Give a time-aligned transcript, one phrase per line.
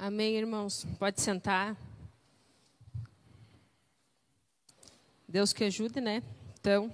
[0.00, 0.86] Amém, irmãos?
[0.96, 1.76] Pode sentar.
[5.26, 6.22] Deus que ajude, né?
[6.60, 6.88] Então,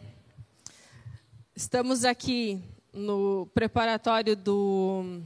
[1.54, 2.64] estamos aqui
[2.94, 5.20] no preparatório do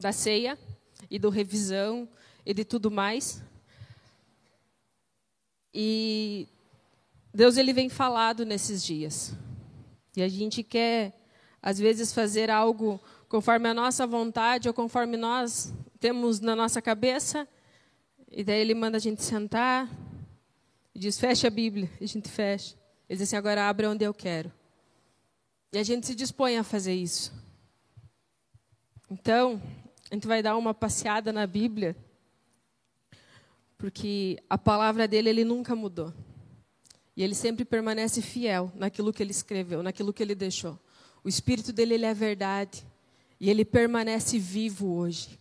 [0.00, 0.58] da ceia
[1.10, 2.08] e do revisão
[2.46, 3.42] e de tudo mais.
[5.74, 6.48] E
[7.30, 9.34] Deus ele vem falado nesses dias.
[10.16, 11.12] E a gente quer
[11.60, 12.98] às vezes fazer algo
[13.28, 15.74] conforme a nossa vontade ou conforme nós
[16.06, 17.48] temos na nossa cabeça.
[18.30, 19.90] E daí ele manda a gente sentar
[20.94, 21.90] e diz: fecha a Bíblia.
[22.00, 22.76] E a gente fecha.
[23.08, 24.52] Ele diz assim: agora abre onde eu quero.
[25.72, 27.32] E a gente se dispõe a fazer isso.
[29.10, 29.60] Então,
[30.08, 31.96] a gente vai dar uma passeada na Bíblia,
[33.76, 36.14] porque a palavra dele ele nunca mudou.
[37.16, 40.78] E ele sempre permanece fiel naquilo que ele escreveu, naquilo que ele deixou.
[41.24, 42.86] O espírito dele ele é verdade
[43.40, 45.36] e ele permanece vivo hoje.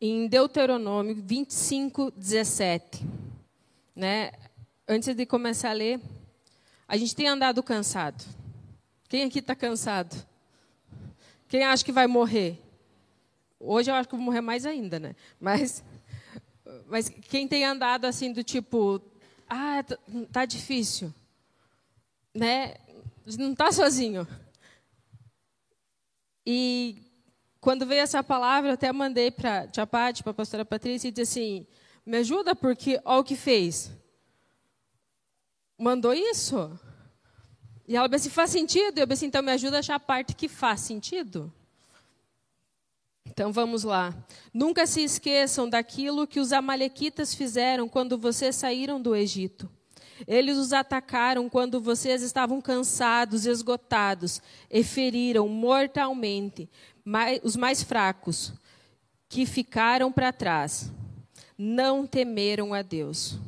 [0.00, 3.04] Em Deuteronômio 25, 17,
[3.96, 4.30] né?
[4.86, 6.00] Antes de começar a ler,
[6.86, 8.24] a gente tem andado cansado.
[9.08, 10.14] Quem aqui está cansado?
[11.48, 12.62] Quem acha que vai morrer?
[13.58, 15.16] Hoje eu acho que vou morrer mais ainda, né?
[15.40, 15.82] Mas,
[16.86, 19.02] mas quem tem andado assim do tipo,
[19.48, 19.98] ah, tá,
[20.30, 21.12] tá difícil,
[22.32, 22.76] né?
[23.36, 24.28] Não está sozinho.
[26.46, 27.02] E
[27.68, 31.08] quando veio essa palavra, eu até mandei para a tia Pati, para a pastora Patrícia,
[31.08, 31.66] e disse assim,
[32.06, 33.92] me ajuda porque olha o que fez.
[35.76, 36.80] Mandou isso.
[37.86, 39.00] E ela disse, faz sentido?
[39.00, 41.52] Eu disse, então me ajuda a achar a parte que faz sentido.
[43.26, 44.14] Então vamos lá.
[44.50, 49.70] Nunca se esqueçam daquilo que os amalequitas fizeram quando vocês saíram do Egito.
[50.26, 56.68] Eles os atacaram quando vocês estavam cansados, esgotados, e feriram mortalmente
[57.42, 58.52] os mais fracos,
[59.28, 60.90] que ficaram para trás.
[61.56, 63.38] Não temeram a Deus.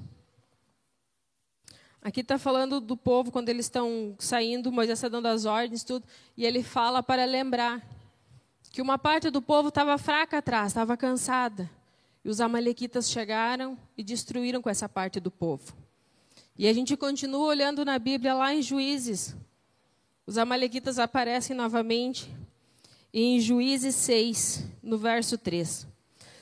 [2.02, 6.06] Aqui está falando do povo quando eles estão saindo, Moisés está dando as ordens, tudo,
[6.34, 7.86] e ele fala para lembrar
[8.72, 11.68] que uma parte do povo estava fraca atrás, estava cansada.
[12.24, 15.74] E os amalequitas chegaram e destruíram com essa parte do povo.
[16.56, 19.34] E a gente continua olhando na Bíblia lá em Juízes.
[20.26, 22.30] Os amalequitas aparecem novamente.
[23.12, 25.84] Em Juízes 6, no verso 3.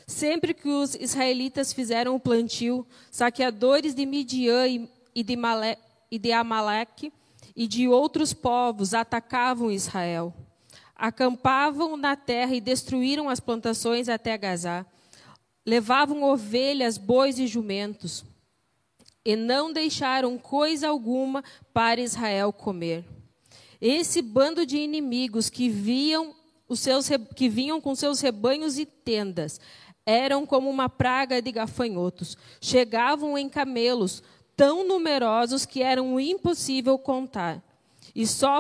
[0.06, 5.78] Sempre que os israelitas fizeram o plantio, saqueadores de Midian e de, Male,
[6.11, 7.11] e de Amaleque
[7.57, 10.34] e de outros povos atacavam Israel.
[10.95, 14.84] Acampavam na terra e destruíram as plantações até Gazá.
[15.65, 18.25] Levavam ovelhas, bois e jumentos.
[19.25, 21.43] E não deixaram coisa alguma
[21.73, 23.05] para Israel comer.
[23.81, 26.34] Esse bando de inimigos que, viam
[26.69, 29.61] os seus, que vinham com seus rebanhos e tendas
[30.09, 32.34] eram como uma praga de gafanhotos.
[32.62, 34.23] Chegavam em camelos,
[34.56, 37.62] tão numerosos que eram impossível contar,
[38.15, 38.59] e só,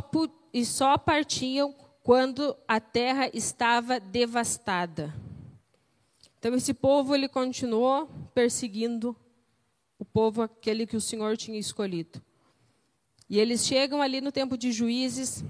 [0.52, 5.14] e só partiam quando a terra estava devastada.
[6.38, 9.16] Então esse povo ele continuou perseguindo
[9.98, 12.22] o povo aquele que o Senhor tinha escolhido.
[13.28, 15.42] E eles chegam ali no tempo de juízes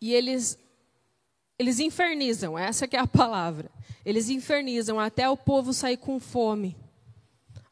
[0.00, 0.58] e eles
[1.62, 3.70] eles infernizam, essa que é a palavra.
[4.04, 6.76] Eles infernizam até o povo sair com fome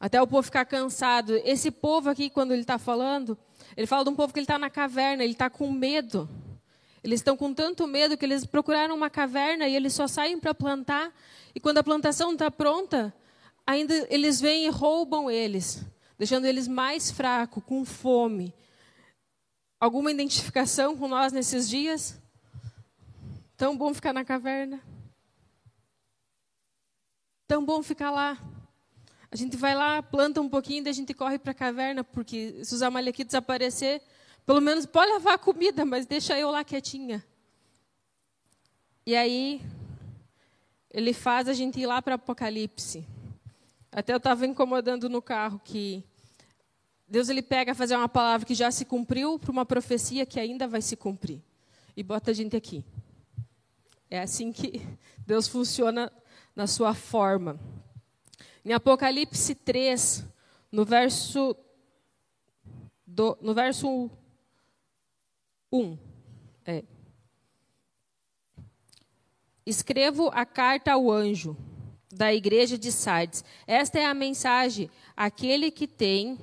[0.01, 1.39] até o povo ficar cansado.
[1.45, 3.37] Esse povo aqui, quando ele está falando,
[3.77, 6.27] ele fala de um povo que ele está na caverna, ele está com medo.
[7.03, 10.55] Eles estão com tanto medo que eles procuraram uma caverna e eles só saem para
[10.55, 11.13] plantar.
[11.53, 13.13] E quando a plantação está pronta,
[13.65, 15.85] ainda eles vêm e roubam eles,
[16.17, 18.53] deixando eles mais fracos, com fome.
[19.79, 22.19] Alguma identificação com nós nesses dias?
[23.61, 24.81] Tão bom ficar na caverna.
[27.47, 28.35] Tão bom ficar lá.
[29.29, 32.65] A gente vai lá, planta um pouquinho, daí a gente corre para a caverna, porque
[32.65, 34.01] se os amalequitos aparecer,
[34.47, 37.23] pelo menos pode levar comida, mas deixa eu lá quietinha.
[39.05, 39.61] E aí,
[40.89, 43.05] ele faz a gente ir lá para Apocalipse.
[43.91, 46.03] Até eu estava incomodando no carro que
[47.07, 50.67] Deus ele pega fazer uma palavra que já se cumpriu para uma profecia que ainda
[50.67, 51.43] vai se cumprir.
[51.95, 52.83] E bota a gente aqui.
[54.11, 54.85] É assim que
[55.25, 56.11] Deus funciona
[56.53, 57.57] na sua forma.
[58.63, 60.25] Em Apocalipse 3,
[60.69, 61.55] no verso,
[63.07, 64.11] do, no verso
[65.71, 65.97] 1,
[66.65, 66.83] é,
[69.65, 71.55] escrevo a carta ao anjo
[72.11, 73.45] da igreja de Sardes.
[73.65, 76.37] Esta é a mensagem, aquele que tem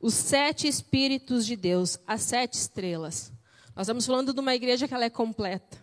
[0.00, 3.32] os sete espíritos de Deus, as sete estrelas.
[3.74, 5.81] Nós estamos falando de uma igreja que ela é completa,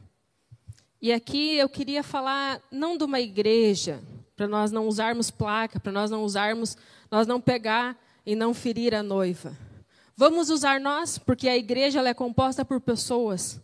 [1.01, 4.01] E aqui eu queria falar não de uma igreja,
[4.35, 6.77] para nós não usarmos placa, para nós não usarmos,
[7.09, 9.55] nós não pegar e não ferir a noiva.
[10.15, 13.61] Vamos usar nós, porque a igreja é composta por pessoas.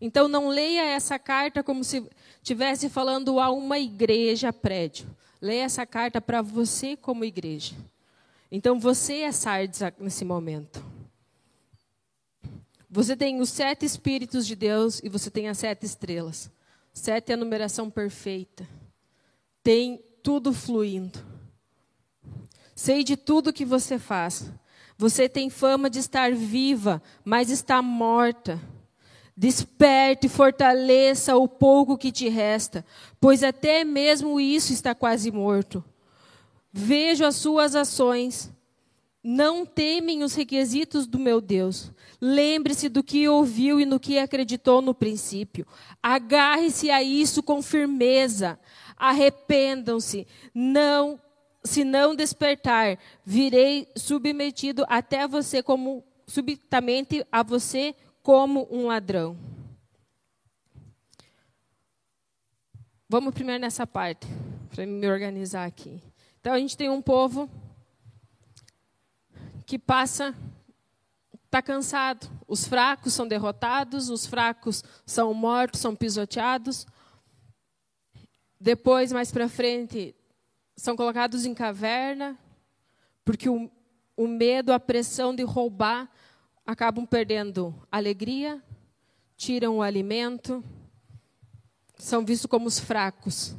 [0.00, 5.08] Então não leia essa carta como se estivesse falando a uma igreja prédio.
[5.40, 7.74] Leia essa carta para você como igreja.
[8.50, 10.84] Então você é Sardes nesse momento.
[12.88, 16.50] Você tem os sete Espíritos de Deus e você tem as sete estrelas.
[16.96, 18.66] Sete é a numeração perfeita.
[19.62, 21.18] Tem tudo fluindo.
[22.74, 24.50] Sei de tudo que você faz.
[24.96, 28.58] Você tem fama de estar viva, mas está morta.
[29.36, 32.82] Desperte, fortaleça o pouco que te resta,
[33.20, 35.84] pois até mesmo isso está quase morto.
[36.72, 38.50] Vejo as suas ações.
[39.28, 41.90] Não temem os requisitos do meu Deus.
[42.20, 45.66] Lembre-se do que ouviu e no que acreditou no princípio.
[46.00, 48.56] Agarre-se a isso com firmeza.
[48.96, 50.28] Arrependam-se.
[50.54, 51.20] Não,
[51.64, 59.36] se não despertar, virei submetido até você como subitamente a você como um ladrão.
[63.08, 64.28] Vamos primeiro nessa parte,
[64.70, 66.00] para me organizar aqui.
[66.40, 67.50] Então a gente tem um povo
[69.66, 70.32] que passa,
[71.44, 72.30] está cansado.
[72.46, 76.86] Os fracos são derrotados, os fracos são mortos, são pisoteados.
[78.58, 80.14] Depois, mais para frente,
[80.76, 82.38] são colocados em caverna,
[83.24, 83.70] porque o,
[84.16, 86.08] o medo, a pressão de roubar
[86.64, 88.62] acabam perdendo alegria,
[89.36, 90.64] tiram o alimento,
[91.98, 93.56] são vistos como os fracos.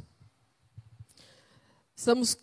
[1.94, 2.38] Estamos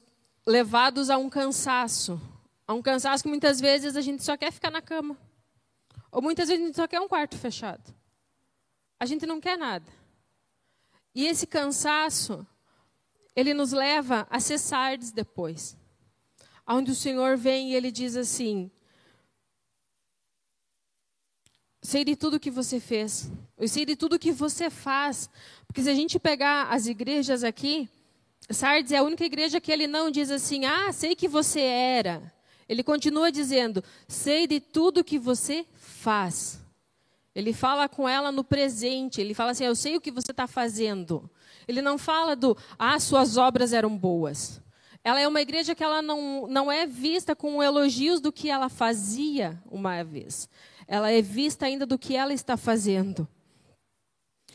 [0.46, 2.22] levados a um cansaço,
[2.68, 5.18] a um cansaço que muitas vezes a gente só quer ficar na cama.
[6.12, 7.94] Ou muitas vezes a gente só quer um quarto fechado.
[9.00, 9.92] A gente não quer nada.
[11.14, 12.46] E esse cansaço,
[13.36, 15.78] ele nos leva a cessar depois.
[16.68, 18.72] Onde o Senhor vem e ele diz assim:
[21.82, 23.30] sei de tudo que você fez.
[23.58, 25.30] Eu sei de tudo que você faz.
[25.68, 27.90] Porque se a gente pegar as igrejas aqui,
[28.50, 32.34] Sardes é a única igreja que ele não diz assim, ah, sei que você era.
[32.68, 36.62] Ele continua dizendo, sei de tudo que você faz.
[37.34, 39.22] Ele fala com ela no presente.
[39.22, 41.30] Ele fala assim, eu sei o que você está fazendo.
[41.68, 44.62] Ele não fala do, ah, suas obras eram boas.
[45.04, 48.70] Ela é uma igreja que ela não, não é vista com elogios do que ela
[48.70, 50.50] fazia uma vez
[50.88, 53.28] ela é vista ainda do que ela está fazendo.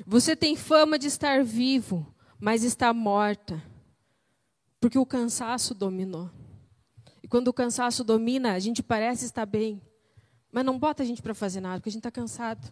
[0.06, 2.06] Você tem fama de estar vivo,
[2.38, 3.62] mas está morta,
[4.80, 6.30] porque o cansaço dominou.
[7.30, 9.80] Quando o cansaço domina, a gente parece estar bem,
[10.50, 12.70] mas não bota a gente para fazer nada, porque a gente está cansado.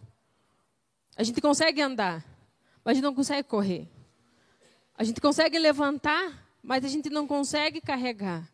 [1.15, 2.25] A gente consegue andar,
[2.83, 3.87] mas a gente não consegue correr.
[4.97, 8.51] A gente consegue levantar, mas a gente não consegue carregar.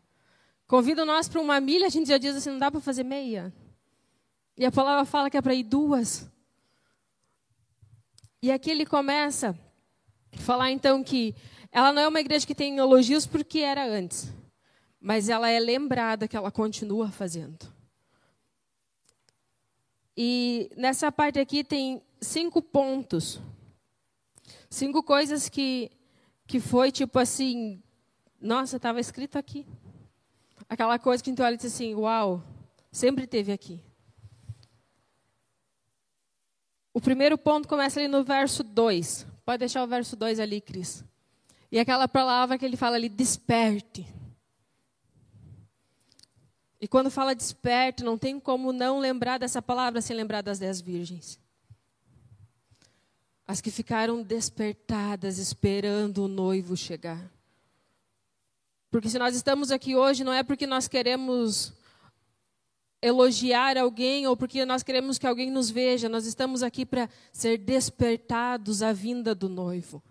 [0.68, 3.52] Convida nós para uma milha, a gente já diz assim, não dá para fazer meia.
[4.56, 6.30] E a palavra fala que é para ir duas.
[8.40, 9.58] E aqui ele começa
[10.32, 11.34] a falar então que
[11.72, 14.32] ela não é uma igreja que tem elogios porque era antes,
[15.06, 17.72] mas ela é lembrada que ela continua fazendo.
[20.16, 23.40] E nessa parte aqui tem cinco pontos,
[24.68, 25.92] cinco coisas que
[26.44, 27.80] que foi tipo assim,
[28.40, 29.64] nossa, estava escrito aqui.
[30.68, 32.42] Aquela coisa que a gente olha e diz assim, uau,
[32.90, 33.80] sempre teve aqui.
[36.92, 39.24] O primeiro ponto começa ali no verso 2.
[39.44, 41.04] Pode deixar o verso 2 ali, Cris.
[41.70, 44.04] E aquela palavra que ele fala ali, desperte.
[46.80, 50.80] E quando fala desperte, não tem como não lembrar dessa palavra sem lembrar das dez
[50.80, 51.40] virgens.
[53.46, 57.30] As que ficaram despertadas, esperando o noivo chegar.
[58.90, 61.72] Porque se nós estamos aqui hoje, não é porque nós queremos
[63.00, 66.08] elogiar alguém ou porque nós queremos que alguém nos veja.
[66.08, 70.02] Nós estamos aqui para ser despertados à vinda do noivo.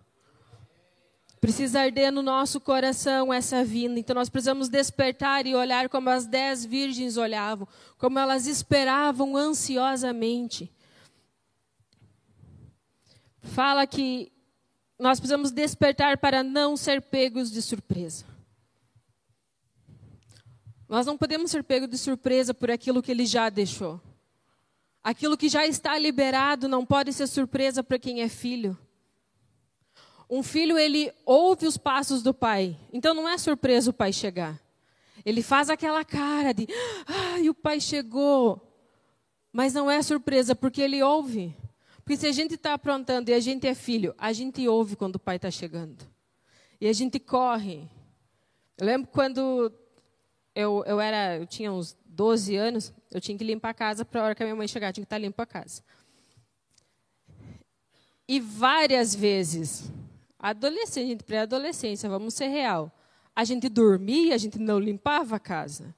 [1.40, 4.00] Precisa arder no nosso coração essa vinda.
[4.00, 10.72] Então nós precisamos despertar e olhar como as dez virgens olhavam, como elas esperavam ansiosamente.
[13.42, 14.32] Fala que
[14.98, 18.24] nós precisamos despertar para não ser pegos de surpresa.
[20.88, 24.00] Nós não podemos ser pegos de surpresa por aquilo que ele já deixou.
[25.02, 28.76] Aquilo que já está liberado não pode ser surpresa para quem é filho.
[30.28, 32.76] Um filho, ele ouve os passos do pai.
[32.92, 34.60] Então não é surpresa o pai chegar.
[35.24, 36.66] Ele faz aquela cara de,
[37.06, 38.62] ah, e o pai chegou.
[39.52, 41.56] Mas não é surpresa, porque ele ouve.
[42.04, 45.16] Porque se a gente está aprontando e a gente é filho, a gente ouve quando
[45.16, 46.06] o pai está chegando.
[46.80, 47.88] E a gente corre.
[48.78, 49.72] Eu lembro quando
[50.54, 54.20] eu, eu, era, eu tinha uns 12 anos, eu tinha que limpar a casa para
[54.20, 55.82] a hora que a minha mãe chegar, tinha que estar tá limpa a casa.
[58.28, 59.90] E várias vezes,
[60.50, 62.92] adolescente, pré-adolescência, vamos ser real,
[63.34, 65.94] a gente dormia, a gente não limpava a casa.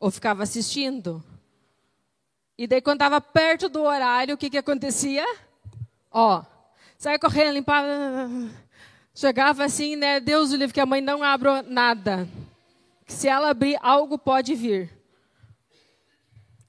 [0.00, 1.22] Ou ficava assistindo.
[2.58, 5.24] E daí, quando estava perto do horário, o que, que acontecia?
[6.10, 6.42] Ó,
[6.98, 7.88] saia correndo, limpava.
[9.14, 10.18] Chegava assim, né?
[10.18, 12.28] Deus o livre, que a mãe não abre nada.
[13.06, 14.90] Que se ela abrir, algo pode vir.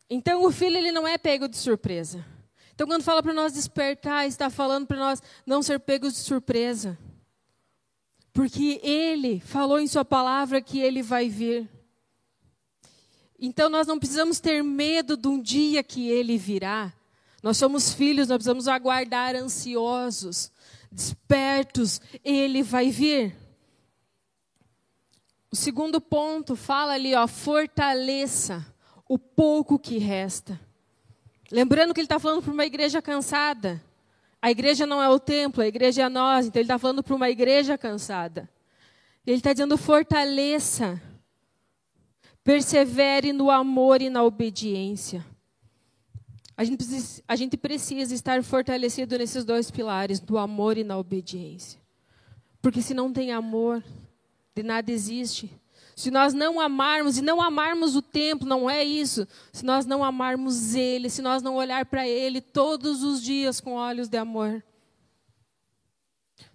[0.09, 2.23] Então, o filho ele não é pego de surpresa.
[2.75, 6.97] Então, quando fala para nós despertar, está falando para nós não ser pegos de surpresa.
[8.33, 11.69] Porque ele falou em sua palavra que ele vai vir.
[13.39, 16.91] Então nós não precisamos ter medo de um dia que ele virá.
[17.43, 20.51] Nós somos filhos, nós precisamos aguardar ansiosos,
[20.91, 23.35] despertos, ele vai vir.
[25.51, 28.65] O segundo ponto fala ali, ó, fortaleça
[29.07, 30.59] o pouco que resta.
[31.51, 33.79] Lembrando que ele está falando para uma igreja cansada.
[34.43, 36.47] A igreja não é o templo, a igreja é nós.
[36.47, 38.49] Então ele está falando para uma igreja cansada.
[39.25, 41.01] Ele está dizendo: fortaleça,
[42.43, 45.25] persevere no amor e na obediência.
[46.57, 50.97] A gente, precisa, a gente precisa estar fortalecido nesses dois pilares, do amor e na
[50.97, 51.79] obediência.
[52.61, 53.81] Porque se não tem amor,
[54.53, 55.49] de nada existe.
[55.95, 59.27] Se nós não amarmos, e não amarmos o templo, não é isso.
[59.51, 63.73] Se nós não amarmos Ele, se nós não olhar para Ele todos os dias com
[63.73, 64.63] olhos de amor.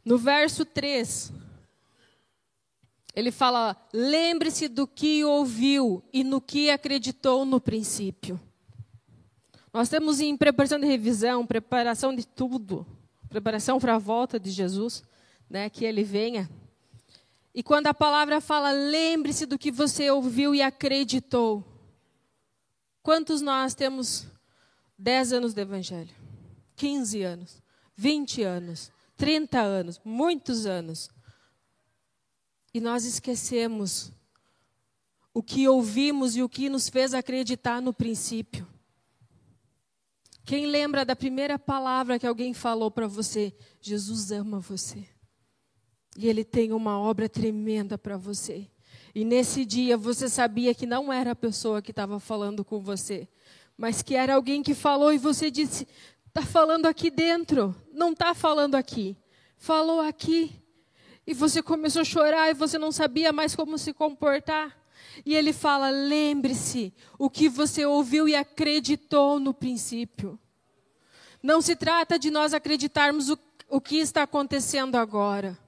[0.05, 1.33] No verso 3,
[3.15, 8.41] ele fala: lembre-se do que ouviu e no que acreditou no princípio.
[9.73, 12.87] Nós temos em preparação de revisão, preparação de tudo,
[13.29, 15.03] preparação para a volta de Jesus,
[15.49, 16.49] né, que ele venha.
[17.55, 21.65] E quando a palavra fala, lembre-se do que você ouviu e acreditou.
[23.03, 24.27] Quantos nós temos
[24.99, 26.15] 10 anos de evangelho?
[26.77, 27.63] 15 anos,
[27.97, 31.11] 20 anos, 30 anos, muitos anos.
[32.73, 34.13] E nós esquecemos
[35.35, 38.67] o que ouvimos e o que nos fez acreditar no princípio.
[40.45, 43.55] Quem lembra da primeira palavra que alguém falou para você?
[43.81, 45.07] Jesus ama você.
[46.17, 48.69] E Ele tem uma obra tremenda para você.
[49.15, 53.29] E nesse dia você sabia que não era a pessoa que estava falando com você,
[53.77, 55.89] mas que era alguém que falou e você disse:
[56.27, 59.17] está falando aqui dentro, não está falando aqui,
[59.57, 60.53] falou aqui.
[61.27, 64.77] E você começou a chorar e você não sabia mais como se comportar.
[65.25, 70.39] E ele fala: lembre-se o que você ouviu e acreditou no princípio.
[71.43, 73.39] Não se trata de nós acreditarmos o,
[73.69, 75.59] o que está acontecendo agora.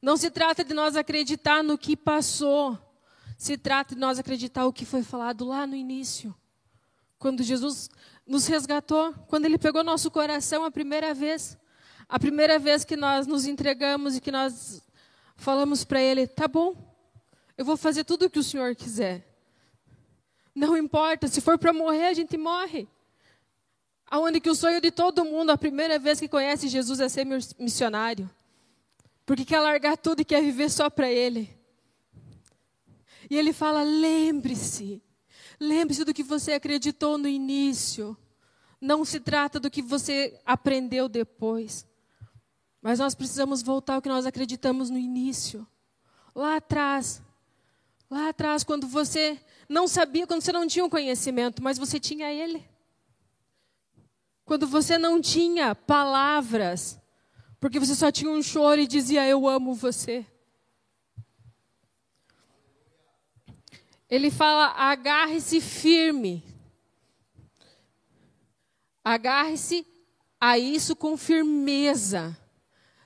[0.00, 2.78] Não se trata de nós acreditar no que passou.
[3.36, 6.34] Se trata de nós acreditar o que foi falado lá no início.
[7.18, 7.90] Quando Jesus
[8.26, 11.58] nos resgatou, quando Ele pegou nosso coração a primeira vez.
[12.08, 14.82] A primeira vez que nós nos entregamos e que nós
[15.36, 16.76] falamos para Ele: tá bom,
[17.56, 19.26] eu vou fazer tudo o que o Senhor quiser.
[20.54, 22.88] Não importa, se for para morrer, a gente morre.
[24.10, 27.26] Aonde que o sonho de todo mundo, a primeira vez que conhece Jesus é ser
[27.58, 28.28] missionário
[29.28, 31.54] porque quer largar tudo e quer viver só para Ele.
[33.28, 35.02] E ele fala: lembre-se,
[35.60, 38.16] lembre-se do que você acreditou no início.
[38.80, 41.86] Não se trata do que você aprendeu depois.
[42.80, 45.68] Mas nós precisamos voltar ao que nós acreditamos no início.
[46.34, 47.20] Lá atrás.
[48.10, 52.32] Lá atrás, quando você não sabia, quando você não tinha o conhecimento, mas você tinha
[52.32, 52.66] Ele.
[54.46, 56.97] Quando você não tinha palavras,
[57.60, 60.24] porque você só tinha um choro e dizia: Eu amo você.
[64.08, 66.44] Ele fala: agarre-se firme.
[69.04, 69.86] Agarre-se
[70.40, 72.36] a isso com firmeza.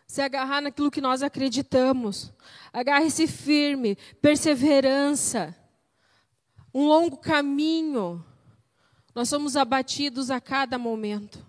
[0.07, 2.33] Se agarrar naquilo que nós acreditamos.
[2.73, 5.57] Agarre-se firme, perseverança.
[6.75, 8.25] Um longo caminho.
[9.15, 11.45] Nós somos abatidos a cada momento.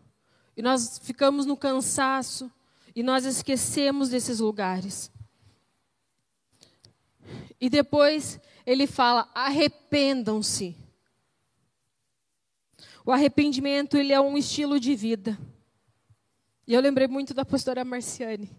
[0.55, 2.51] E nós ficamos no cansaço
[2.95, 5.11] e nós esquecemos desses lugares.
[7.59, 10.75] E depois ele fala: arrependam-se.
[13.05, 15.37] O arrependimento ele é um estilo de vida.
[16.65, 18.49] E eu lembrei muito da pastora Marciane,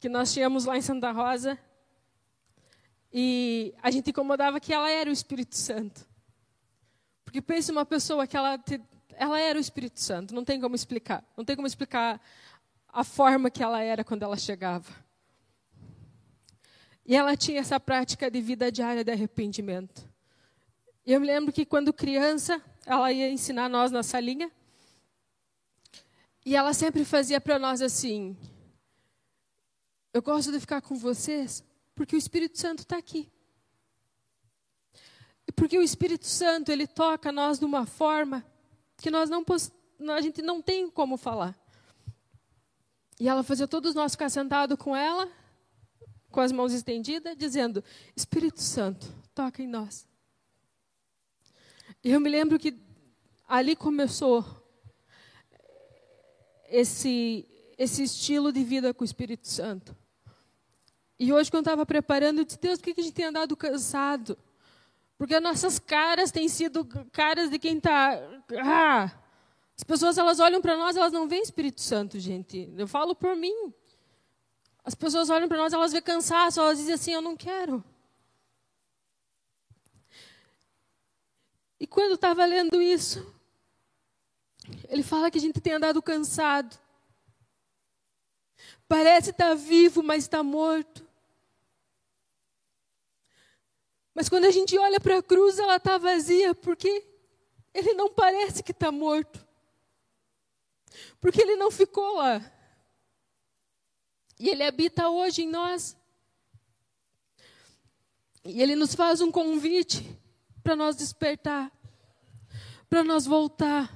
[0.00, 1.58] que nós tínhamos lá em Santa Rosa,
[3.12, 6.06] e a gente incomodava que ela era o Espírito Santo.
[7.24, 8.80] Porque pense uma pessoa que ela, te,
[9.12, 11.22] ela era o Espírito Santo, não tem como explicar.
[11.36, 12.18] Não tem como explicar
[12.92, 14.92] a forma que ela era quando ela chegava.
[17.04, 20.08] E ela tinha essa prática de vida diária de arrependimento.
[21.04, 24.52] Eu me lembro que quando criança, ela ia ensinar nós na salinha.
[26.44, 28.36] E ela sempre fazia para nós assim:
[30.12, 33.30] Eu gosto de ficar com vocês porque o Espírito Santo está aqui.
[35.56, 38.44] Porque o Espírito Santo ele toca nós de uma forma
[38.96, 39.44] que nós não
[40.14, 41.61] a gente não tem como falar.
[43.22, 45.30] E ela fazia todos nós ficar sentados com ela,
[46.28, 47.84] com as mãos estendidas, dizendo:
[48.16, 50.08] Espírito Santo, toca em nós.
[52.02, 52.76] E eu me lembro que
[53.46, 54.44] ali começou
[56.68, 57.48] esse,
[57.78, 59.96] esse estilo de vida com o Espírito Santo.
[61.16, 63.56] E hoje, quando eu estava preparando, eu disse: Deus, por que a gente tem andado
[63.56, 64.36] cansado?
[65.16, 68.18] Porque as nossas caras têm sido caras de quem está.
[68.64, 69.21] Ah!
[69.82, 72.72] As pessoas elas olham para nós, elas não veem Espírito Santo, gente.
[72.78, 73.74] Eu falo por mim.
[74.84, 77.82] As pessoas olham para nós, elas veem cansaço, elas dizem assim: Eu não quero.
[81.80, 83.34] E quando estava lendo isso,
[84.88, 86.78] ele fala que a gente tem andado cansado.
[88.86, 91.04] Parece estar tá vivo, mas está morto.
[94.14, 97.04] Mas quando a gente olha para a cruz, ela está vazia, porque
[97.74, 99.41] ele não parece que está morto.
[101.20, 102.40] Porque ele não ficou lá.
[104.38, 105.96] E ele habita hoje em nós.
[108.44, 110.18] E ele nos faz um convite
[110.62, 111.70] para nós despertar,
[112.90, 113.92] para nós voltar.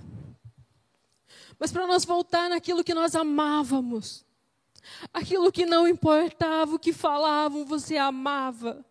[1.58, 4.24] Mas para nós voltar naquilo que nós amávamos,
[5.12, 8.84] aquilo que não importava o que falavam, você amava.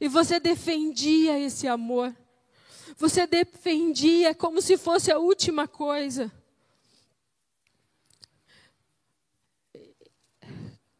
[0.00, 2.14] E você defendia esse amor.
[2.96, 6.32] Você defendia como se fosse a última coisa.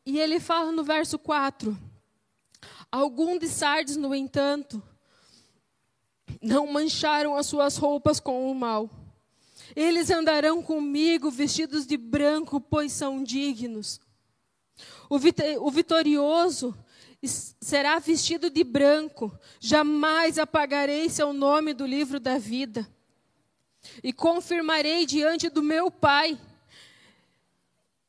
[0.08, 1.76] E ele fala no verso 4:
[2.90, 4.82] Algum de Sardes, no entanto,
[6.40, 8.88] não mancharam as suas roupas com o mal.
[9.76, 14.00] Eles andarão comigo vestidos de branco, pois são dignos.
[15.10, 15.18] O,
[15.70, 16.74] vitorioso
[17.22, 22.88] será vestido de branco, jamais apagarei seu nome do livro da vida.
[24.02, 26.38] E confirmarei diante do meu Pai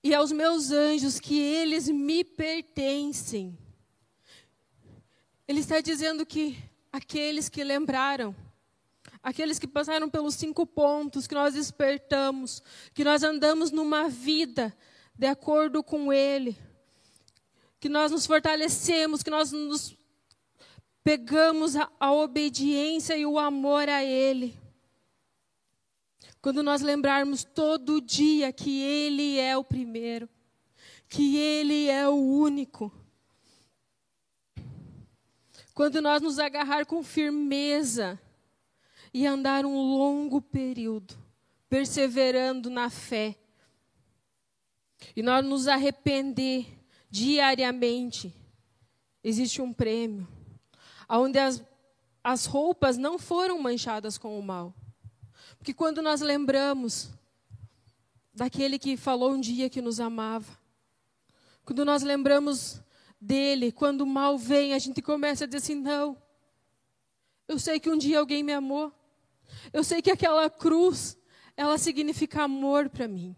[0.03, 3.57] e aos meus anjos que eles me pertencem.
[5.47, 6.57] Ele está dizendo que
[6.91, 8.35] aqueles que lembraram,
[9.21, 12.61] aqueles que passaram pelos cinco pontos, que nós despertamos,
[12.93, 14.75] que nós andamos numa vida
[15.17, 16.57] de acordo com Ele,
[17.79, 19.97] que nós nos fortalecemos, que nós nos
[21.03, 24.57] pegamos a, a obediência e o amor a Ele.
[26.41, 30.29] Quando nós lembrarmos todo dia que Ele é o primeiro,
[31.09, 32.91] que Ele é o único,
[35.73, 38.19] quando nós nos agarrar com firmeza
[39.13, 41.17] e andar um longo período,
[41.69, 43.35] perseverando na fé,
[45.15, 46.67] e nós nos arrepender
[47.09, 48.33] diariamente,
[49.23, 50.27] existe um prêmio,
[51.09, 51.63] onde as,
[52.23, 54.73] as roupas não foram manchadas com o mal.
[55.59, 57.09] Porque quando nós lembramos
[58.33, 60.57] daquele que falou um dia que nos amava,
[61.63, 62.81] quando nós lembramos
[63.21, 66.17] dele, quando o mal vem, a gente começa a dizer assim: não.
[67.47, 68.91] Eu sei que um dia alguém me amou.
[69.73, 71.17] Eu sei que aquela cruz,
[71.57, 73.35] ela significa amor para mim.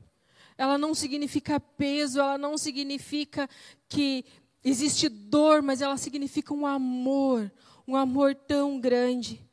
[0.58, 3.50] Ela não significa peso, ela não significa
[3.90, 4.24] que
[4.64, 7.52] existe dor, mas ela significa um amor,
[7.88, 9.44] um amor tão grande.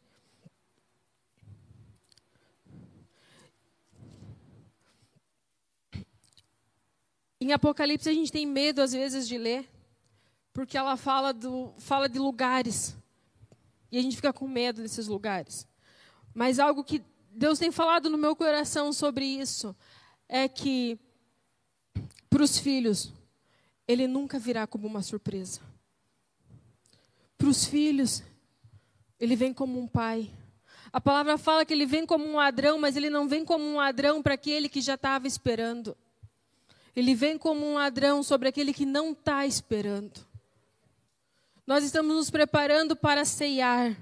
[7.41, 9.69] Em Apocalipse a gente tem medo às vezes de ler
[10.53, 12.97] porque ela fala, do, fala de lugares.
[13.93, 15.69] E a gente fica com medo desses lugares.
[16.35, 19.75] Mas algo que Deus tem falado no meu coração sobre isso
[20.29, 20.99] é que
[22.29, 23.13] para os filhos,
[23.87, 25.61] ele nunca virá como uma surpresa.
[27.39, 28.23] Para os filhos,
[29.19, 30.31] ele vem como um pai.
[30.93, 33.77] A palavra fala que ele vem como um ladrão, mas ele não vem como um
[33.77, 35.97] ladrão para aquele que já estava esperando.
[36.99, 40.27] Ele vem como um ladrão sobre aquele que não está esperando.
[41.65, 43.97] Nós estamos nos preparando para ceiar.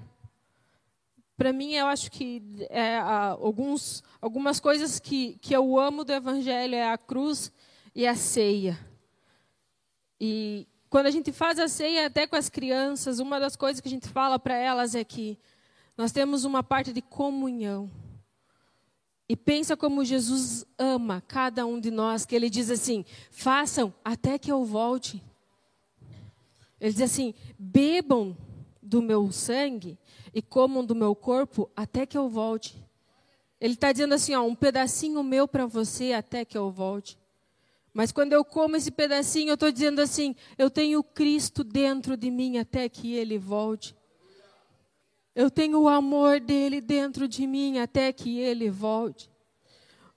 [1.37, 6.73] Para mim, eu acho que é, alguns, algumas coisas que, que eu amo do Evangelho
[6.73, 7.53] é a cruz
[7.93, 8.75] e a ceia.
[10.19, 13.87] E quando a gente faz a ceia até com as crianças, uma das coisas que
[13.87, 15.37] a gente fala para elas é que
[15.95, 17.91] nós temos uma parte de comunhão.
[19.29, 24.37] E pensa como Jesus ama cada um de nós, que ele diz assim: façam até
[24.37, 25.21] que eu volte.
[26.79, 28.37] Ele diz assim: bebam
[28.81, 29.97] do meu sangue
[30.33, 32.81] e comam do meu corpo até que eu volte.
[33.59, 37.17] Ele está dizendo assim: ó, um pedacinho meu para você até que eu volte.
[37.93, 42.29] Mas quando eu como esse pedacinho, eu estou dizendo assim: eu tenho Cristo dentro de
[42.29, 43.96] mim até que ele volte.
[45.37, 49.29] Eu tenho o amor dele dentro de mim até que ele volte.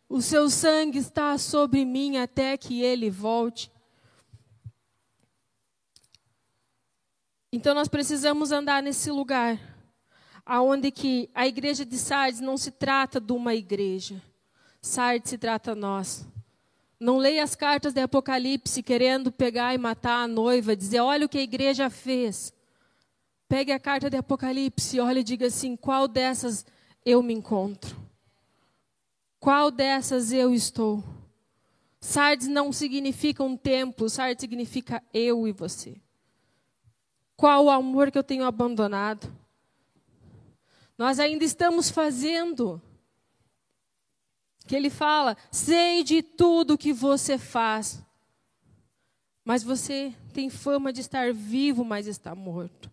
[0.09, 3.71] O seu sangue está sobre mim até que ele volte.
[7.53, 9.61] Então nós precisamos andar nesse lugar
[10.47, 14.23] aonde que a igreja de Sardes não se trata de uma igreja.
[14.81, 16.27] Sardes se trata nós.
[16.99, 21.29] Não leia as cartas de Apocalipse querendo pegar e matar a noiva, dizer, olha o
[21.29, 22.55] que a igreja fez.
[23.51, 26.65] Pegue a carta de Apocalipse, olhe e diga assim: qual dessas
[27.05, 27.97] eu me encontro?
[29.41, 31.03] Qual dessas eu estou?
[32.01, 36.01] Sardes não significa um templo, Sardes significa eu e você.
[37.35, 39.37] Qual o amor que eu tenho abandonado?
[40.97, 42.81] Nós ainda estamos fazendo.
[44.65, 48.01] Que ele fala: sei de tudo que você faz,
[49.45, 52.89] mas você tem fama de estar vivo, mas está morto.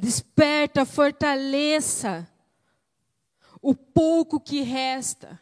[0.00, 2.26] Desperta, fortaleça
[3.60, 5.38] o pouco que resta.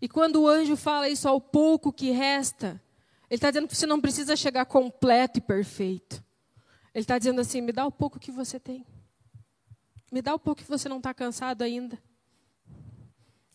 [0.00, 2.80] E quando o anjo fala isso ao pouco que resta,
[3.28, 6.22] ele está dizendo que você não precisa chegar completo e perfeito.
[6.94, 8.86] Ele está dizendo assim: me dá o pouco que você tem.
[10.12, 12.00] Me dá o pouco que você não está cansado ainda.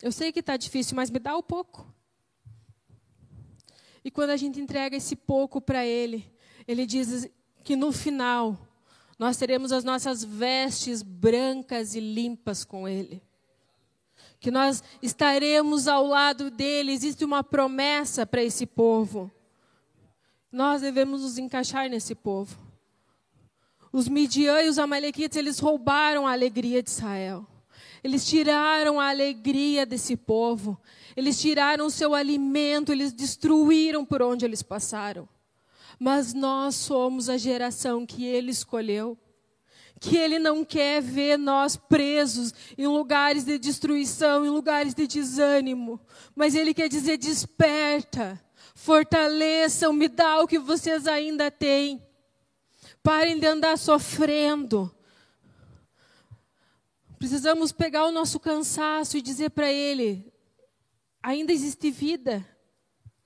[0.02, 1.90] Eu sei que está difícil, mas me dá o pouco.
[4.04, 6.30] E quando a gente entrega esse pouco para Ele,
[6.68, 7.30] Ele diz
[7.64, 8.65] que no final
[9.18, 13.22] nós teremos as nossas vestes brancas e limpas com Ele.
[14.38, 19.30] Que nós estaremos ao lado dele, existe uma promessa para esse povo.
[20.52, 22.58] Nós devemos nos encaixar nesse povo.
[23.90, 27.46] Os Midian e os Amalequitas, eles roubaram a alegria de Israel.
[28.04, 30.78] Eles tiraram a alegria desse povo.
[31.16, 35.26] Eles tiraram o seu alimento, eles destruíram por onde eles passaram
[35.98, 39.18] mas nós somos a geração que Ele escolheu.
[39.98, 45.98] Que Ele não quer ver nós presos em lugares de destruição, em lugares de desânimo,
[46.34, 48.38] mas Ele quer dizer: desperta,
[48.74, 52.02] fortaleçam, me dá o que vocês ainda têm.
[53.02, 54.94] Parem de andar sofrendo.
[57.18, 60.30] Precisamos pegar o nosso cansaço e dizer para Ele:
[61.22, 62.46] ainda existe vida,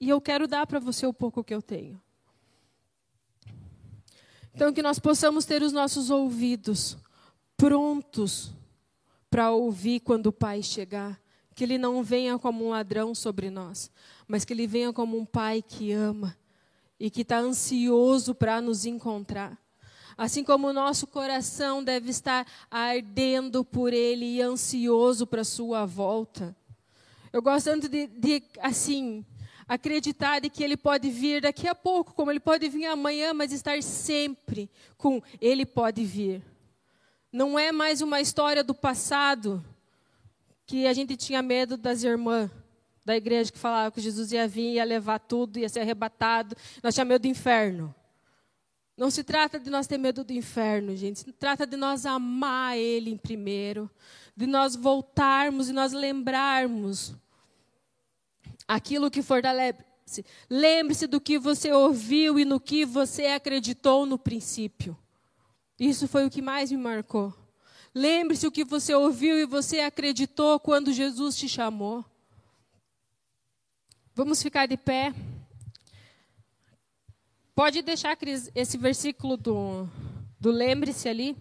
[0.00, 2.00] e eu quero dar para você o pouco que eu tenho.
[4.54, 6.96] Então, que nós possamos ter os nossos ouvidos
[7.56, 8.52] prontos
[9.30, 11.20] para ouvir quando o Pai chegar.
[11.54, 13.90] Que Ele não venha como um ladrão sobre nós,
[14.26, 16.36] mas que Ele venha como um Pai que ama
[16.98, 19.58] e que está ansioso para nos encontrar.
[20.16, 26.54] Assim como o nosso coração deve estar ardendo por Ele e ansioso para Sua volta.
[27.32, 29.24] Eu gosto tanto de, de assim,
[29.70, 33.52] acreditar de que ele pode vir daqui a pouco, como ele pode vir amanhã, mas
[33.52, 36.42] estar sempre com ele pode vir.
[37.32, 39.64] Não é mais uma história do passado
[40.66, 42.50] que a gente tinha medo das irmãs
[43.04, 46.56] da igreja que falavam que Jesus ia vir, ia levar tudo, ia ser arrebatado.
[46.82, 47.94] Nós tínhamos medo do inferno.
[48.96, 51.20] Não se trata de nós ter medo do inferno, gente.
[51.20, 53.88] Se trata de nós amar Ele em primeiro,
[54.36, 57.14] de nós voltarmos e nós lembrarmos
[58.70, 60.24] aquilo que fortalece.
[60.48, 64.96] Lembre-se do que você ouviu e no que você acreditou no princípio.
[65.78, 67.34] Isso foi o que mais me marcou.
[67.92, 72.04] Lembre-se o que você ouviu e você acreditou quando Jesus te chamou.
[74.14, 75.12] Vamos ficar de pé.
[77.52, 78.16] Pode deixar
[78.54, 79.88] esse versículo do,
[80.38, 81.36] do lembre-se ali.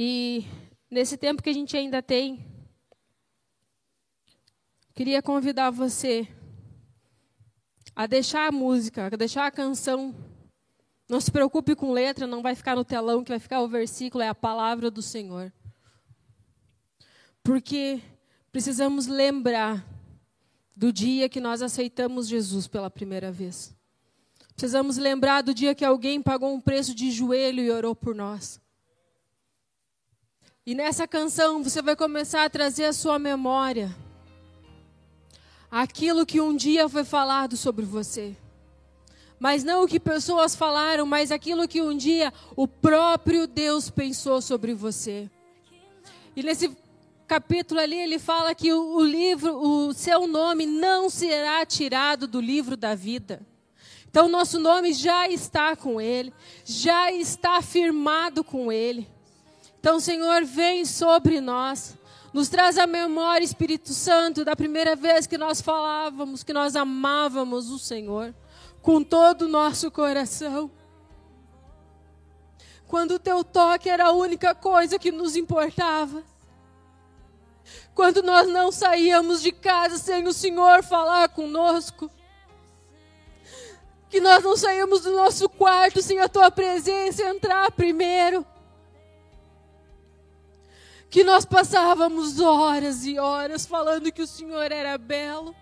[0.00, 0.46] E
[0.88, 2.46] nesse tempo que a gente ainda tem,
[4.94, 6.28] queria convidar você
[7.96, 10.14] a deixar a música, a deixar a canção.
[11.08, 14.22] Não se preocupe com letra, não vai ficar no telão, que vai ficar o versículo,
[14.22, 15.52] é a palavra do Senhor.
[17.42, 18.00] Porque
[18.52, 19.84] precisamos lembrar
[20.76, 23.74] do dia que nós aceitamos Jesus pela primeira vez.
[24.54, 28.60] Precisamos lembrar do dia que alguém pagou um preço de joelho e orou por nós.
[30.68, 33.90] E nessa canção você vai começar a trazer à sua memória
[35.70, 38.36] aquilo que um dia foi falado sobre você.
[39.40, 44.42] Mas não o que pessoas falaram, mas aquilo que um dia o próprio Deus pensou
[44.42, 45.30] sobre você.
[46.36, 46.76] E nesse
[47.26, 52.76] capítulo ali ele fala que o, livro, o seu nome não será tirado do livro
[52.76, 53.40] da vida.
[54.06, 56.30] Então nosso nome já está com ele,
[56.62, 59.08] já está firmado com ele.
[59.88, 61.96] Então, Senhor, vem sobre nós.
[62.30, 67.70] Nos traz a memória, Espírito Santo, da primeira vez que nós falávamos, que nós amávamos
[67.70, 68.34] o Senhor
[68.82, 70.70] com todo o nosso coração.
[72.86, 76.22] Quando o teu toque era a única coisa que nos importava.
[77.94, 82.10] Quando nós não saíamos de casa sem o Senhor falar conosco.
[84.10, 88.44] Que nós não saíamos do nosso quarto sem a tua presença entrar primeiro.
[91.10, 95.54] Que nós passávamos horas e horas falando que o Senhor era belo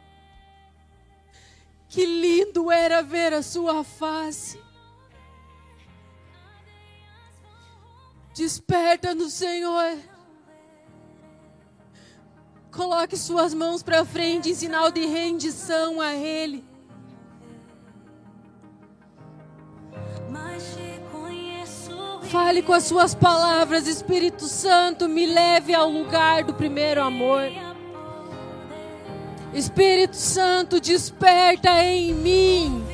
[1.89, 4.61] que lindo era ver a sua face.
[8.35, 9.99] Desperta no Senhor.
[12.71, 16.63] Coloque suas mãos para frente em sinal de rendição a Ele.
[22.31, 27.51] Fale com as suas palavras, Espírito Santo, me leve ao lugar do primeiro amor.
[29.55, 32.86] Espírito Santo, desperta em mim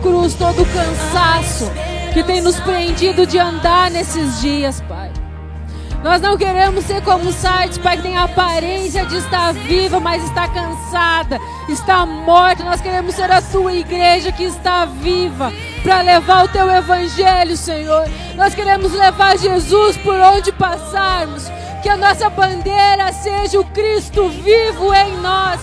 [0.00, 1.70] cruz todo o cansaço
[2.12, 5.10] que tem nos prendido de andar nesses dias, Pai.
[6.02, 10.24] Nós não queremos ser como Sardes, Pai, que tem a aparência de estar viva, mas
[10.24, 12.64] está cansada, está morta.
[12.64, 18.08] Nós queremos ser a tua igreja que está viva para levar o teu evangelho, Senhor.
[18.34, 21.50] Nós queremos levar Jesus por onde passarmos.
[21.82, 25.60] Que a nossa bandeira seja o Cristo vivo em nós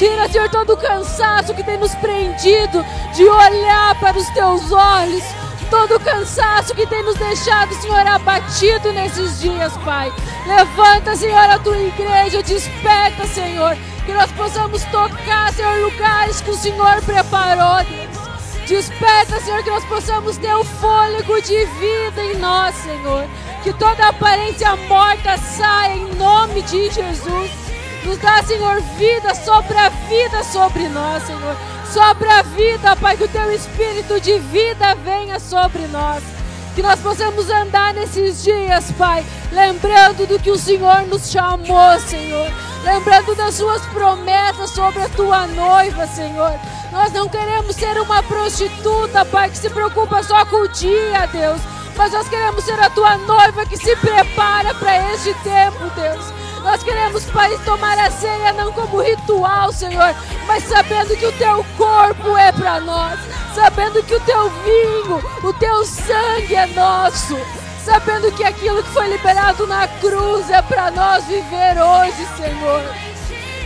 [0.00, 2.82] Tira, Senhor, todo o cansaço que tem nos prendido
[3.14, 5.22] de olhar para os teus olhos.
[5.68, 10.10] Todo o cansaço que tem nos deixado, Senhor, abatido nesses dias, Pai.
[10.46, 13.76] Levanta, Senhor, a tua igreja, desperta, Senhor.
[14.06, 18.66] Que nós possamos tocar, Senhor, lugares que o Senhor preparou, Deus.
[18.66, 23.26] Desperta, Senhor, que nós possamos ter o fôlego de vida em nós, Senhor.
[23.62, 27.69] Que toda aparência morta saia em nome de Jesus.
[28.04, 31.56] Nos dá, Senhor, vida, sobra vida sobre nós, Senhor.
[31.92, 36.22] Sobra vida, Pai, que o teu espírito de vida venha sobre nós.
[36.74, 42.50] Que nós possamos andar nesses dias, Pai, lembrando do que o Senhor nos chamou, Senhor.
[42.84, 46.52] Lembrando das suas promessas sobre a tua noiva, Senhor.
[46.92, 51.60] Nós não queremos ser uma prostituta, Pai, que se preocupa só com o dia, Deus.
[51.96, 56.24] Mas nós queremos ser a tua noiva que se prepara para este tempo, Deus.
[56.62, 60.14] Nós queremos, Pai, tomar a ceia não como ritual, Senhor,
[60.46, 63.18] mas sabendo que o teu corpo é para nós,
[63.54, 67.38] sabendo que o teu vinho, o teu sangue é nosso,
[67.84, 72.82] sabendo que aquilo que foi liberado na cruz é para nós viver hoje, Senhor.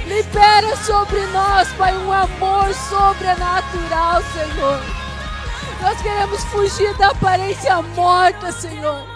[0.07, 4.81] Libera sobre nós, Pai, um amor sobrenatural, Senhor.
[5.81, 9.14] Nós queremos fugir da aparência morta, Senhor.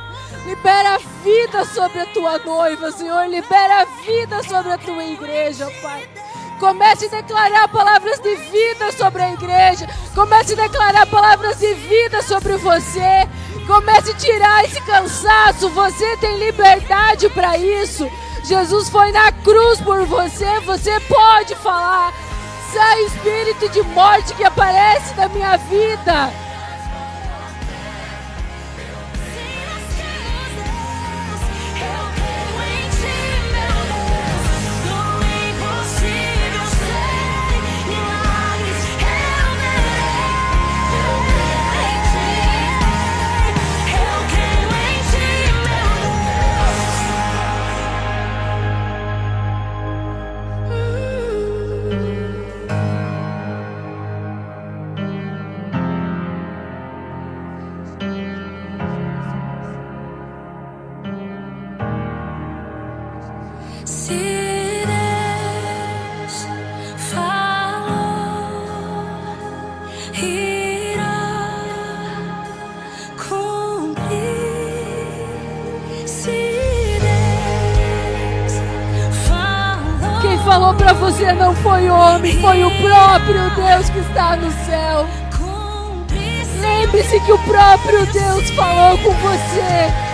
[0.48, 3.26] Libera vida sobre a tua noiva, Senhor.
[3.28, 6.08] Libera vida sobre a tua igreja, Pai.
[6.58, 9.86] Comece a declarar palavras de vida sobre a igreja.
[10.14, 13.28] Comece a declarar palavras de vida sobre você.
[13.66, 15.68] Comece a tirar esse cansaço.
[15.68, 18.10] Você tem liberdade para isso.
[18.42, 20.60] Jesus foi na cruz por você.
[20.60, 22.10] Você pode falar.
[22.72, 26.47] Sai espírito de morte que aparece na minha vida.
[80.98, 85.06] Você não foi homem, foi o próprio Deus que está no céu.
[86.60, 90.07] Lembre-se que o próprio Deus falou com você.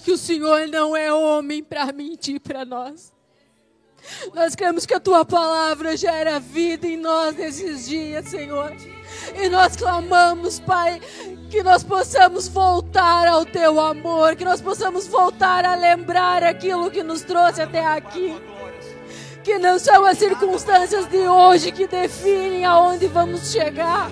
[0.00, 3.12] Que o Senhor não é homem para mentir para nós.
[4.34, 8.72] Nós cremos que a tua palavra gera vida em nós nesses dias, Senhor.
[9.34, 11.00] E nós clamamos, Pai,
[11.50, 17.02] que nós possamos voltar ao teu amor, que nós possamos voltar a lembrar aquilo que
[17.02, 18.40] nos trouxe até aqui.
[19.44, 24.10] Que não são as circunstâncias de hoje que definem aonde vamos chegar,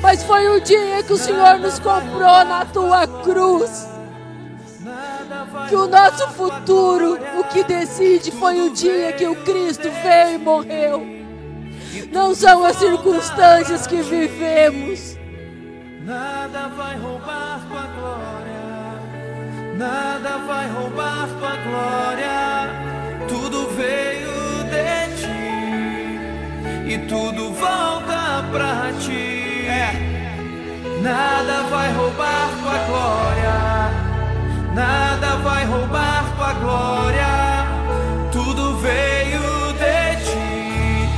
[0.00, 3.93] mas foi o dia que o Senhor nos comprou na tua cruz
[5.68, 10.38] que o nosso futuro, o que decide, foi o dia que o Cristo veio e
[10.38, 11.24] morreu.
[12.12, 15.16] Não são as circunstâncias que vivemos.
[16.04, 18.64] Nada vai roubar tua glória.
[19.76, 22.68] Nada vai roubar tua glória.
[23.28, 29.66] Tudo veio de ti e tudo volta pra ti.
[29.66, 29.92] É.
[31.00, 33.93] Nada vai roubar tua glória
[34.74, 37.66] nada vai roubar tua glória.
[38.32, 41.08] Tudo veio de ti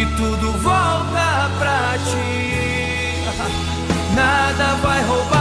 [0.00, 3.24] e tudo volta pra ti.
[4.14, 5.39] Nada vai roubar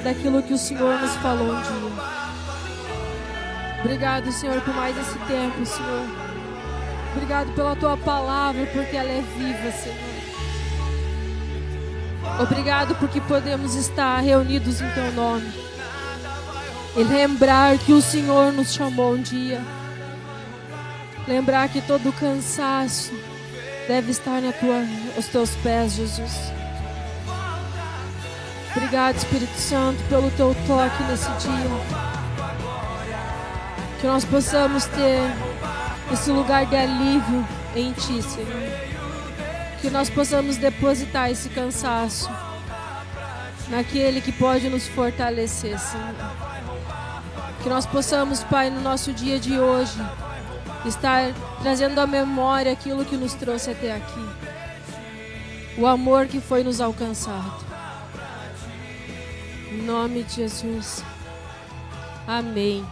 [0.00, 2.10] lembrar daquilo que o Senhor nos falou um dia.
[3.84, 6.06] Obrigado, Senhor, por mais esse tempo, Senhor.
[7.14, 10.10] Obrigado pela tua palavra, porque ela é viva, Senhor.
[12.40, 15.50] Obrigado porque podemos estar reunidos em teu nome.
[16.96, 19.60] E lembrar que o Senhor nos chamou um dia.
[21.26, 23.12] Lembrar que todo cansaço
[23.86, 24.84] deve estar na tua,
[25.16, 26.59] aos teus pés, Jesus.
[28.74, 32.10] Obrigado, Espírito Santo, pelo teu toque nesse dia.
[34.00, 35.20] Que nós possamos ter
[36.12, 38.90] esse lugar de alívio em Ti, Senhor.
[39.80, 42.30] Que nós possamos depositar esse cansaço
[43.68, 46.14] naquele que pode nos fortalecer, Senhor.
[47.62, 50.00] Que nós possamos, Pai, no nosso dia de hoje,
[50.86, 54.28] estar trazendo à memória aquilo que nos trouxe até aqui.
[55.76, 57.69] O amor que foi nos alcançado.
[59.72, 61.00] Em nome de Jesus.
[62.26, 62.84] Amém.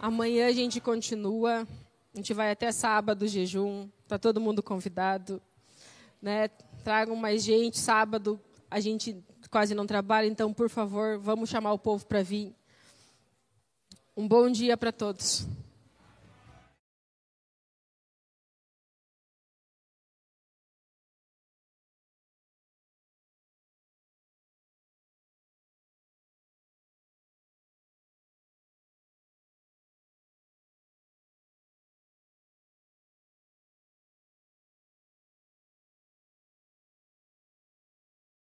[0.00, 1.68] Amanhã a gente continua.
[2.14, 3.86] A gente vai até sábado jejum.
[4.08, 5.42] Tá todo mundo convidado,
[6.22, 6.48] né?
[6.82, 7.78] Tragam mais gente.
[7.78, 8.40] Sábado
[8.70, 12.54] a gente quase não trabalha, então por favor, vamos chamar o povo para vir.
[14.16, 15.46] Um bom dia para todos.